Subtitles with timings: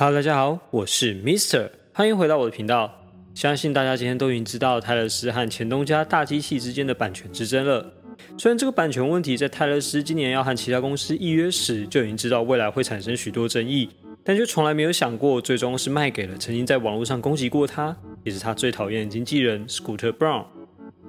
[0.00, 2.90] Hello，大家好，我是 Mister，欢迎回到我的频道。
[3.34, 7.84] 相信大家今天都已经知道泰勒斯和前东家大机器之间的版权之争了。
[8.38, 13.90] 虽然这个版权问题在泰勒斯今年要和其他公司预约时就已经知道未来会产生许多争议，
[14.24, 17.94] 但却从来没有想过最终是卖给了曾经在网络上攻击过他，
[18.24, 20.46] 也是他最讨厌的经纪人 Scooter Brown。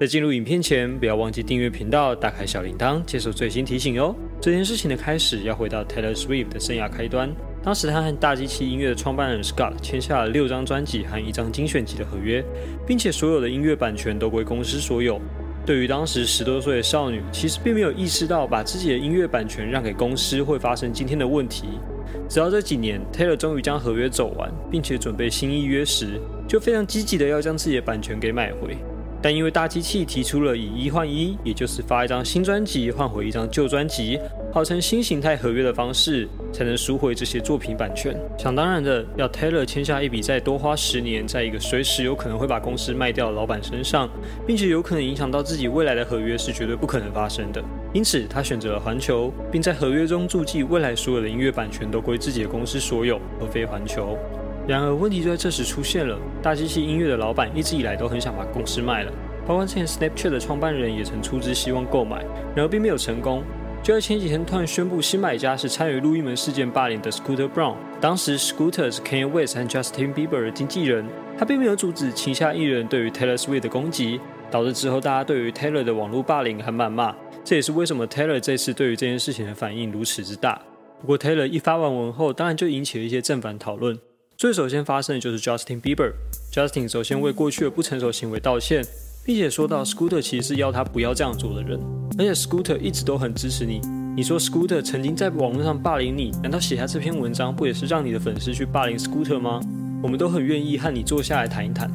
[0.00, 4.16] 在进入影片前，不要忘记订阅频道，打开小铃铛，接受最新提醒哟。
[4.40, 7.30] 这件事情的开始要回到 Taylor Swift 的生涯开端。
[7.68, 12.42] 当时他和大机器音乐的创办人 Scott 签下了六张专辑和一张精选集的合约，
[12.86, 15.20] 并且所有的音乐版权都归公司所有。
[15.66, 21.78] 对于当时十多岁的少女，其实并没有意识到把自己的音乐版权让给公司会发生今天的问题。
[22.26, 28.78] 直到这几年，Taylor 终于将合约走完，并且准备新一约时，就非常积极的要将自己的版权给买回。
[29.20, 34.18] 但因为大机器提出了以一换一，也就是发一张新专辑换回一张旧专辑，
[34.52, 38.16] 号称新形态合约的方式，才能赎回这些作品版权。
[38.38, 44.08] 想当然的，要 Taylor 签下一笔再多花十年，在一个随时有可能会把公司卖掉的老板身上，
[44.46, 47.62] 并且有可能影响到自己未来的合约，是绝对不可能发生的。
[47.92, 54.16] 因此，他选择了环球，并在合约中注记未来所有的音乐版权都归自己的公司所有，而非环球。
[54.68, 56.18] 然而，问题就在这时出现了。
[56.42, 59.10] 大机器音乐的老板一直以来都很想把公司卖了，
[59.46, 62.22] 包括之前 Snapchat 的创办人也曾出资希望购买，
[62.54, 63.42] 然而并没有成功。
[63.82, 67.76] 就在前几天，突然宣布新买家是参与路易门事件霸凌的 Scooter Brown。
[67.98, 71.06] 当时，Scooter 是 Kanye West 和 Justin Bieber 的经纪人，
[71.38, 77.16] 他并没有阻止旗下艺人对于 Taylor Swift 的攻击，导致之后大家对于 Taylor 的网络霸凌和谩骂。
[77.42, 80.60] 这也是为什么 Taylor 这次对于这件事情的反应如此之大。
[81.00, 83.98] 不过，Taylor 一发完文后，当然就引起了一些正反讨论。
[84.38, 86.12] 最首先发生的就是 Justin Bieber。
[86.52, 88.86] Justin 首先为过去的不成熟行为道歉，
[89.24, 91.76] 并且说到 Scooter 其实是要他不要这样做的人，
[92.16, 93.80] 而且 Scooter 一直都很支持你。
[94.14, 99.58] 你说 Scooter 曾经在网络上霸凌你，难道写下这篇文章不也是让你的粉丝去霸凌 Scooter 吗？
[100.04, 101.90] 我们都很愿意和你坐下来谈一谈。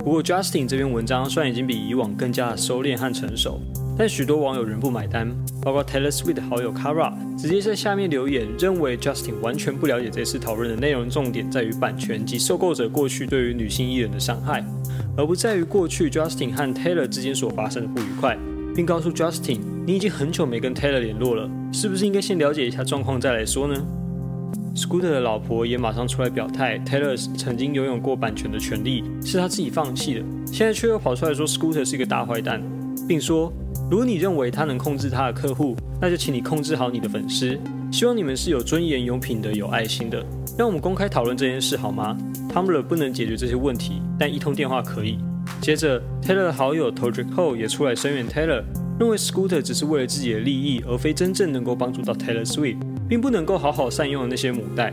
[0.00, 3.58] 不过 Justin 这篇文章虽然已经比以往更加的收敛和成熟。
[4.00, 5.30] 但许多网友仍不买单，
[5.60, 14.64] 包括 Taylor Swift 的好友 Kara 直接在下面留言，认为 Justin 完全不了解这次讨论的内容重点在于版权及受购者过去对于女性艺人的伤害，
[15.18, 18.38] 而不在于过去 Justin 和 Taylor 之间所发生的不愉快，
[18.74, 23.74] 并告诉 Justin，你已经很久没跟 Taylor 联络了，是不是应该先了解一下状况再来说呢
[24.74, 32.62] ？Scooter 的老婆也马上出来表态，Taylor 曾经拥有过版权的权利，是他自己放弃的，现在却又跑出来说 Scooter 是一个大坏蛋，
[33.06, 33.52] 并说。
[33.90, 37.58] 如果你认为他能控制他的客户，那就请你控制好你的粉丝。
[37.90, 40.24] 希望你们是有尊严、有品德、有爱心的。
[40.56, 42.16] 让我们公开讨论这件事好吗
[42.48, 45.18] ？Tumblr 不能解决这些问题，但一通电话可以。
[45.60, 48.62] 接着，Taylor 的好友 t o d r i c Ho 也出来声援 Taylor，
[49.00, 52.76] 认为 Scooter 只是为了自己的利益，而非真正能够帮助到 Taylor Swift，
[53.08, 54.92] 并不能够好好善用那些母带。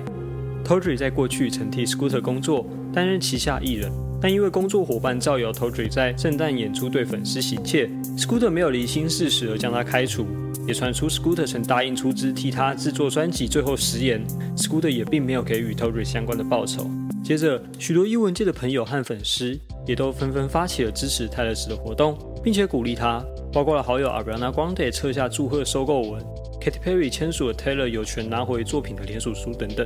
[0.63, 3.91] t o d r i 在过去曾替 Scooter 工作，担任旗下艺人。
[4.19, 10.25] 但因为工作伙伴造谣 t o d r y 在圣诞演出对粉丝行窃，Scooter 没有厘清事实而将他开除，
[10.67, 14.25] 也传出 Scooter 曾答应出资替他制作专辑，最后食言
[14.55, 16.89] ，Scooter 也并没有给予 t o d r y 相关的报酬。
[17.23, 26.23] 接着，许多英文界的朋友和粉丝也都纷纷发起了支持泰勒斯的活动，并且鼓励他，包括了好友 Ariana Grande 撤下祝贺收购文
[26.61, 29.85] ，Katy Perry 签署了 Taylor 有权拿回作品的联署书等等。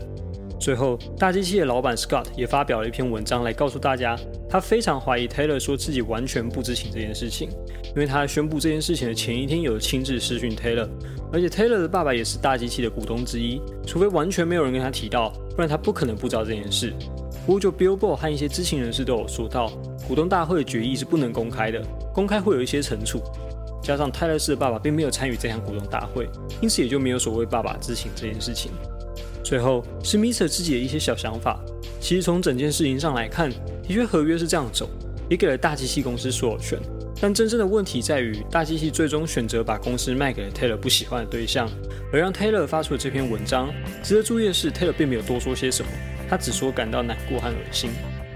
[0.62, 4.16] 最后，大机器的老板 Scott 也发表了一篇文章来告诉大家，
[4.48, 7.50] 他非常怀疑 Taylor 说自己完全不知情这件事情，
[7.88, 10.88] 因为他宣布这件事情的前一天有亲自私讯 Taylor，
[11.34, 16.94] 而且 Taylor 的爸爸也是大机器的股东之一，除非完全没有人跟他提到，不然他不可能不知道这件事。
[17.44, 19.68] 不过，就 Billboard 和一些知情人士都有说到，
[20.08, 21.82] 股东大会的决议是不能公开的，
[22.14, 23.20] 公开会有一些惩处。
[23.82, 26.30] 加上泰勒斯的爸爸并没有参与这场股东大会，
[26.62, 28.72] 因此也就没有所谓爸爸知情这件事情。
[29.52, 31.60] 最后是 Mister 自己的一些小想法。
[32.00, 34.90] 其实从整件事情上来看，的确合约是这样走，
[35.30, 36.80] 也给了大机器公司所有权。
[37.20, 41.70] 但真正的问题在于，大机器最终选择把公司卖给了 Taylor 不喜欢的对象，
[42.14, 43.70] 而让 Taylor 发出了这篇文章。
[44.02, 45.92] 值得注意的是，Taylor 并没有多说些什么，
[46.30, 47.90] 他只说感到难过和恶心。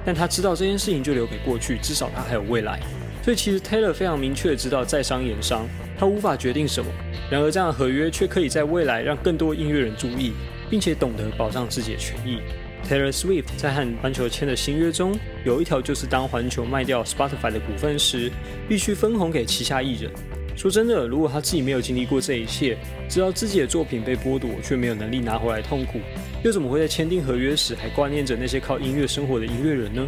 [0.06, 2.78] 但他知道这件事情就留给过去，至少他还有未来。
[3.24, 5.66] 所以其实 Taylor 非常明确的知道，在商言商，
[5.98, 6.92] 他无法决定什么。
[7.32, 10.34] 然而这样的合约却可以在未来让更多音乐人注意。
[10.70, 12.40] 并且懂得保障自己的权益。
[12.88, 18.32] Taylor Swift 在和环球签的新约中，有一条就是当环球卖掉 Spotify 的股份时，
[18.70, 20.12] 必须分红给旗下艺人。
[20.56, 22.78] 说真的，如果他自己没有经历过这一切，
[23.10, 26.00] 知道自己的作品被剥夺却没有能力拿回来痛苦，
[26.44, 30.08] 又怎么会在签订合约时还挂念着那些靠音乐生活的音乐人呢？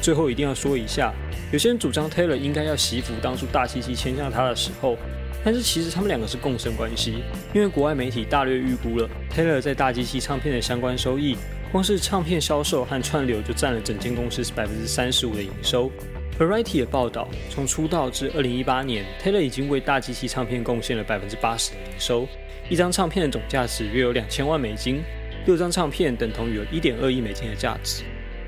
[0.00, 1.14] 最后一定要说一下，
[1.52, 4.98] 有些人主张 Taylor 应该要惜福当初大七七签下他的时候，
[5.44, 7.22] 但是其实他们两个是共生关系，
[7.52, 9.08] 因为国外媒体大略预估了。
[9.34, 11.36] Taylor 在大机器唱片的相关收益，
[11.72, 15.90] 光是唱片销售和串流就占了整间公司是百分之三十五的营收。
[16.38, 22.26] Variety 的报道，从出道至二零一八年，Taylor 已经为大机器唱片贡献了百分之八十的营收。
[22.68, 25.02] 一张唱片的总价值约有两千万美金，
[25.44, 28.04] 六张唱片等同于有一点二亿美金的价值。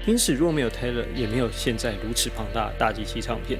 [0.06, 3.58] 因此，若没有 Taylor，也没有现在如此庞大的大机器唱片。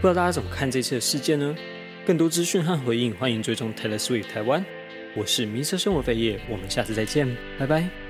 [0.00, 1.56] 不知道大家怎么看这次的事件呢？
[2.08, 4.64] 更多资讯和回应，欢迎追踪 Taylor Swift 台湾。
[5.14, 7.28] 我是迷色生活飞叶，我们下次再见，
[7.58, 8.07] 拜拜。